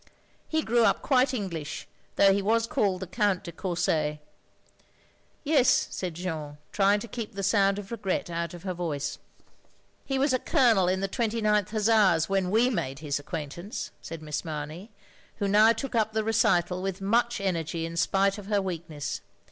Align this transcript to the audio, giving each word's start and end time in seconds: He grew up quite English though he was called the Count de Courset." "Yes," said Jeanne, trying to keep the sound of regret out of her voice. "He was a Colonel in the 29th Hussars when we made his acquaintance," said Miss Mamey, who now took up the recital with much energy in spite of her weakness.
He 0.47 0.63
grew 0.63 0.83
up 0.83 1.03
quite 1.03 1.31
English 1.31 1.87
though 2.15 2.33
he 2.33 2.41
was 2.41 2.65
called 2.65 3.01
the 3.01 3.05
Count 3.05 3.43
de 3.43 3.51
Courset." 3.51 4.17
"Yes," 5.43 5.87
said 5.91 6.15
Jeanne, 6.15 6.57
trying 6.71 6.99
to 7.01 7.07
keep 7.07 7.35
the 7.35 7.43
sound 7.43 7.77
of 7.77 7.91
regret 7.91 8.27
out 8.27 8.55
of 8.55 8.63
her 8.63 8.73
voice. 8.73 9.19
"He 10.03 10.17
was 10.17 10.33
a 10.33 10.39
Colonel 10.39 10.87
in 10.87 11.01
the 11.01 11.07
29th 11.07 11.69
Hussars 11.69 12.27
when 12.27 12.49
we 12.49 12.71
made 12.71 12.97
his 12.97 13.19
acquaintance," 13.19 13.91
said 14.01 14.23
Miss 14.23 14.43
Mamey, 14.43 14.89
who 15.35 15.47
now 15.47 15.71
took 15.71 15.93
up 15.93 16.13
the 16.13 16.23
recital 16.23 16.81
with 16.81 16.99
much 16.99 17.39
energy 17.39 17.85
in 17.85 17.95
spite 17.95 18.39
of 18.39 18.47
her 18.47 18.59
weakness. 18.59 19.21